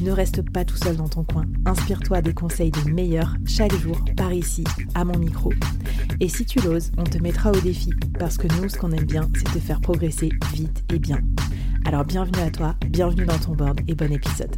[0.00, 1.44] Ne reste pas tout seul dans ton coin.
[1.66, 5.52] Inspire-toi des conseils des meilleurs chaque jour par ici, à mon micro.
[6.20, 9.04] Et si tu l'oses, on te mettra au défi parce que nous, ce qu'on aime
[9.04, 11.20] bien, c'est te faire progresser vite et bien.
[11.84, 14.56] Alors bienvenue à toi, bienvenue dans ton board et bon épisode.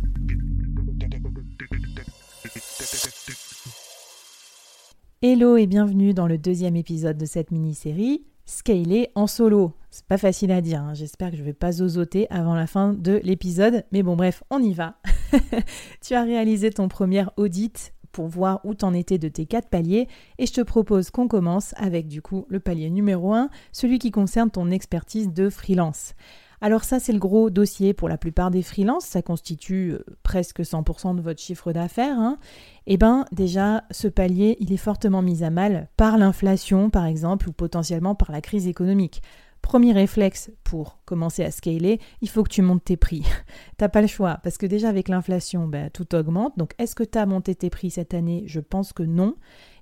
[5.22, 9.72] Hello et bienvenue dans le deuxième épisode de cette mini-série Scaler en solo.
[9.90, 10.94] C'est pas facile à dire, hein.
[10.94, 14.62] j'espère que je vais pas zozoter avant la fin de l'épisode, mais bon bref, on
[14.62, 14.98] y va.
[16.00, 20.08] tu as réalisé ton premier audit pour voir où t'en étais de tes quatre paliers
[20.38, 24.10] et je te propose qu'on commence avec du coup le palier numéro 1, celui qui
[24.10, 26.14] concerne ton expertise de freelance.
[26.62, 30.60] Alors ça, c'est le gros dossier pour la plupart des freelances, ça constitue euh, presque
[30.60, 32.18] 100% de votre chiffre d'affaires.
[32.18, 32.38] Hein.
[32.86, 37.48] Eh bien déjà, ce palier, il est fortement mis à mal par l'inflation, par exemple,
[37.48, 39.20] ou potentiellement par la crise économique.
[39.66, 43.24] Premier réflexe pour commencer à scaler, il faut que tu montes tes prix.
[43.78, 46.56] T'as pas le choix, parce que déjà avec l'inflation, ben, tout augmente.
[46.56, 48.44] Donc est-ce que tu as monté tes prix cette année?
[48.46, 49.34] Je pense que non.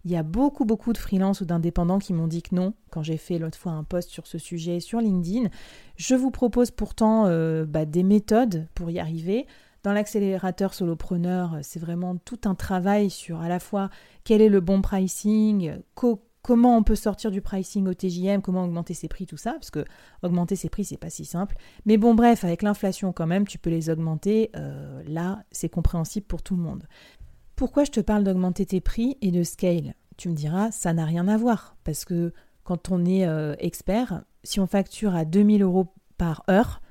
[0.07, 3.03] Il y a beaucoup, beaucoup de freelances ou d'indépendants qui m'ont dit que non, quand
[3.03, 5.51] j'ai fait l'autre fois un post sur ce sujet sur LinkedIn.
[5.97, 9.47] Je vous propose pourtant euh, bah, des méthodes pour y arriver.
[9.83, 13.91] Dans l'accélérateur solopreneur, c'est vraiment tout un travail sur à la fois
[14.25, 15.75] quel est le bon pricing,
[16.45, 19.71] comment on peut sortir du pricing au TJM, comment augmenter ses prix, tout ça, parce
[19.71, 19.83] que
[20.23, 21.57] augmenter ses prix, c'est pas si simple.
[21.87, 24.51] Mais bon, bref, avec l'inflation quand même, tu peux les augmenter.
[24.55, 26.87] Euh, là, c'est compréhensible pour tout le monde.
[27.57, 29.95] Pourquoi je te parle d'augmenter tes prix et de scale?
[30.19, 34.23] Tu me diras, ça n'a rien à voir, parce que quand on est euh, expert,
[34.43, 36.83] si on facture à 2000 euros par heure,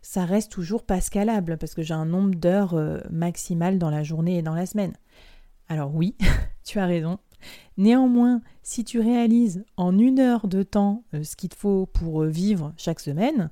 [0.00, 4.02] ça reste toujours pas scalable, parce que j'ai un nombre d'heures euh, maximal dans la
[4.02, 4.94] journée et dans la semaine.
[5.68, 6.16] Alors oui,
[6.64, 7.18] tu as raison.
[7.76, 12.22] Néanmoins, si tu réalises en une heure de temps euh, ce qu'il te faut pour
[12.24, 13.50] vivre chaque semaine,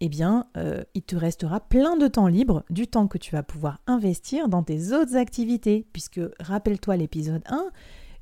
[0.00, 3.42] eh bien, euh, il te restera plein de temps libre, du temps que tu vas
[3.42, 7.70] pouvoir investir dans tes autres activités, puisque rappelle-toi l'épisode 1,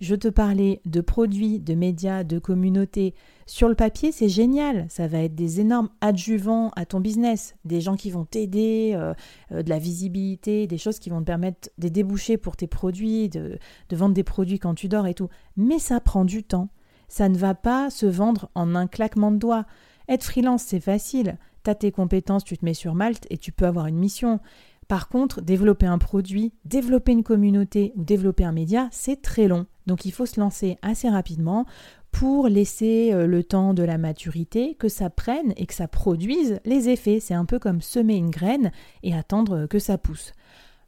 [0.00, 3.14] je te parlais de produits, de médias, de communautés.
[3.46, 4.86] Sur le papier, c'est génial.
[4.88, 9.14] Ça va être des énormes adjuvants à ton business, des gens qui vont t'aider, euh,
[9.52, 13.28] euh, de la visibilité, des choses qui vont te permettre des débouchés pour tes produits,
[13.28, 13.58] de,
[13.92, 15.28] vendre des produits quand tu dors et tout.
[15.56, 16.68] Mais ça prend du temps.
[17.08, 19.64] Ça ne va pas se vendre en un claquement de doigts.
[20.08, 21.36] Être freelance, c'est facile
[21.66, 24.38] tu as tes compétences, tu te mets sur Malte et tu peux avoir une mission.
[24.86, 29.66] Par contre, développer un produit, développer une communauté ou développer un média, c'est très long.
[29.86, 31.66] Donc il faut se lancer assez rapidement
[32.10, 36.60] pour laisser euh, le temps de la maturité, que ça prenne et que ça produise
[36.64, 37.20] les effets.
[37.20, 40.32] C'est un peu comme semer une graine et attendre que ça pousse.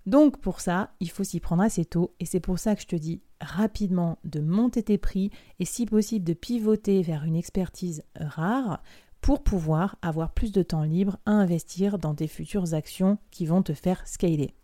[0.07, 2.87] Donc pour ça, il faut s'y prendre assez tôt et c'est pour ça que je
[2.87, 5.31] te dis rapidement de monter tes prix
[5.61, 8.83] et si possible de pivoter vers une expertise rare
[9.21, 13.63] pour pouvoir avoir plus de temps libre à investir dans tes futures actions qui vont
[13.63, 14.55] te faire scaler.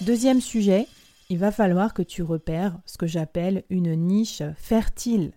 [0.00, 0.86] Deuxième sujet,
[1.28, 5.32] il va falloir que tu repères ce que j'appelle une niche fertile.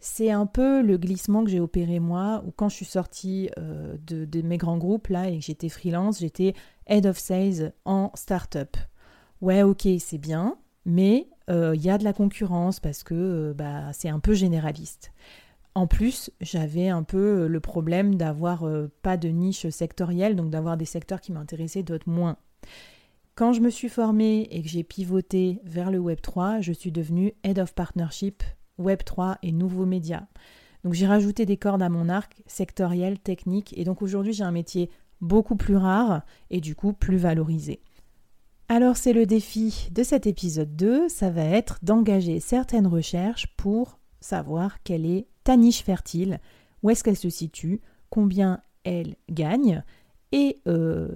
[0.00, 3.96] C'est un peu le glissement que j'ai opéré moi, ou quand je suis sortie euh,
[4.06, 6.54] de, mes grands groupes là et que j'étais freelance, j'étais
[6.86, 8.76] head of sales en startup.
[9.40, 13.54] Ouais, ok, c'est bien, mais euh, il y a de la concurrence parce que euh,
[13.54, 15.12] bah, c'est un peu généraliste.
[15.80, 18.66] En plus, j'avais un peu le problème d'avoir
[19.00, 22.36] pas de niche sectorielle, donc d'avoir des secteurs qui m'intéressaient, d'autres moins.
[23.34, 26.92] Quand je me suis formée et que j'ai pivoté vers le Web 3, je suis
[26.92, 28.42] devenue Head of Partnership
[28.76, 30.26] Web 3 et nouveaux médias.
[30.84, 34.52] Donc j'ai rajouté des cordes à mon arc sectoriel, technique, et donc aujourd'hui j'ai un
[34.52, 34.90] métier
[35.22, 37.80] beaucoup plus rare et du coup plus valorisé.
[38.68, 43.98] Alors c'est le défi de cet épisode 2, ça va être d'engager certaines recherches pour
[44.20, 46.40] savoir quelle est ta niche fertile,
[46.82, 49.82] où est-ce qu'elle se situe, combien elle gagne
[50.32, 51.08] et euh,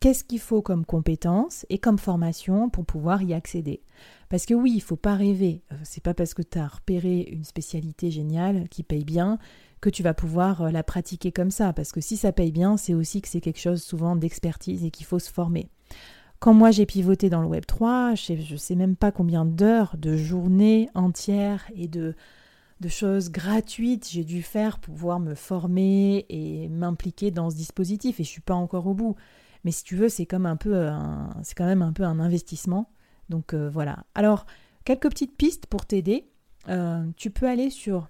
[0.00, 3.82] qu'est-ce qu'il faut comme compétences et comme formation pour pouvoir y accéder.
[4.28, 5.62] Parce que oui, il faut pas rêver.
[5.72, 9.38] Euh, c'est pas parce que tu as repéré une spécialité géniale qui paye bien
[9.80, 11.72] que tu vas pouvoir euh, la pratiquer comme ça.
[11.72, 14.90] Parce que si ça paye bien, c'est aussi que c'est quelque chose souvent d'expertise et
[14.90, 15.68] qu'il faut se former.
[16.40, 19.96] Quand moi j'ai pivoté dans le Web 3, je sais, sais même pas combien d'heures,
[19.96, 22.16] de journées entières et de,
[22.82, 28.20] de choses gratuites j'ai dû faire pour pouvoir me former et m'impliquer dans ce dispositif.
[28.20, 29.16] Et je suis pas encore au bout.
[29.64, 30.90] Mais si tu veux, c'est comme un peu
[31.42, 32.90] c'est quand même un peu un investissement.
[33.28, 34.04] Donc euh, voilà.
[34.14, 34.44] Alors,
[34.84, 36.28] quelques petites pistes pour t'aider.
[36.68, 38.08] Euh, tu peux aller sur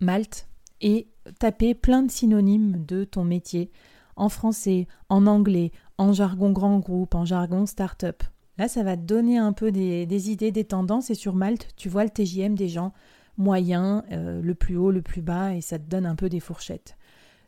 [0.00, 0.48] Malte
[0.80, 1.08] et
[1.38, 3.70] taper plein de synonymes de ton métier
[4.16, 8.22] en français, en anglais, en jargon grand groupe, en jargon start-up.
[8.58, 11.10] Là, ça va te donner un peu des, idées, des tendances.
[11.10, 12.92] Et sur Malte, tu vois le TJM des gens
[13.36, 16.40] moyens, euh, le plus haut, le plus bas, et ça te donne un peu des
[16.40, 16.96] fourchettes.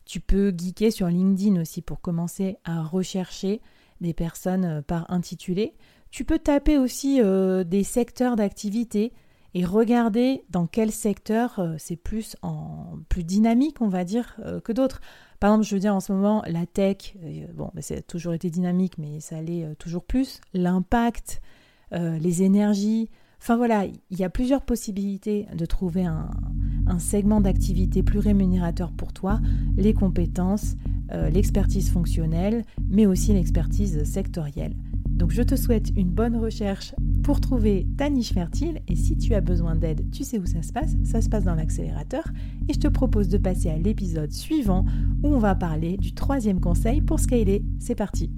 [0.05, 3.61] Tu peux geeker sur LinkedIn aussi pour commencer à rechercher
[4.01, 5.75] des personnes euh, par intitulé.
[6.11, 9.13] Tu peux taper aussi euh, des secteurs d'activité
[9.55, 15.01] et regarder dans quel secteur c'est plus en plus dynamique, on va dire, que d'autres.
[15.39, 17.15] Par exemple, je veux dire en ce moment la tech,
[17.55, 20.41] bon, bah, ça a toujours été dynamique, mais ça allait toujours plus.
[20.55, 21.41] L'impact,
[21.93, 23.11] les énergies,
[23.45, 26.31] Enfin voilà, il y a plusieurs possibilités de trouver un,
[26.99, 29.39] segment d'activité plus rémunérateur pour toi,
[29.77, 30.77] les compétences,
[31.13, 34.75] euh, l'expertise fonctionnelle, mais aussi l'expertise sectorielle.
[35.11, 39.35] Donc je te souhaite une bonne recherche pour trouver ta niche fertile et si tu
[39.35, 42.25] as besoin d'aide, tu sais où ça se passe, ça se passe dans l'accélérateur
[42.71, 44.87] et je te propose de passer à l'épisode suivant
[45.23, 47.63] où on va parler du troisième conseil pour scaler.
[47.79, 48.31] C'est parti